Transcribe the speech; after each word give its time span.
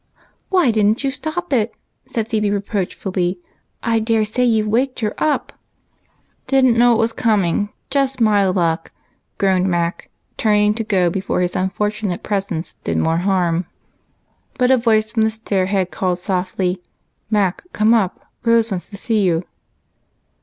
"Why 0.49 0.71
did 0.71 0.83
n't 0.87 1.03
you 1.03 1.11
stop 1.11 1.53
it?" 1.53 1.75
said 2.07 2.27
Phebe 2.27 2.49
reproach 2.49 2.95
fully. 2.95 3.39
"I 3.83 3.99
dare 3.99 4.25
say 4.25 4.43
you've 4.43 4.65
waked 4.65 5.01
her 5.01 5.13
up." 5.19 5.53
"Didn't 6.47 6.75
know 6.75 6.93
it 6.93 6.97
was 6.99 7.13
coming. 7.13 7.69
Just 7.91 8.19
my 8.19 8.47
luck!" 8.47 8.91
groaned 9.37 9.69
Mac, 9.69 10.09
turning 10.37 10.73
to 10.73 10.83
go 10.83 11.11
before 11.11 11.41
his 11.41 11.55
unfortunate 11.55 12.23
presence 12.23 12.73
did 12.83 12.97
more 12.97 13.17
harm. 13.17 13.67
But 14.57 14.71
a 14.71 14.75
voice 14.77 15.11
from 15.11 15.21
the 15.21 15.29
stair 15.29 15.67
head 15.67 15.91
called 15.91 16.17
softly," 16.17 16.81
Mac, 17.29 17.61
come 17.71 17.93
up; 17.93 18.25
Rose 18.43 18.71
wants 18.71 18.89
to 18.89 18.97
see 18.97 19.21
you." 19.21 19.43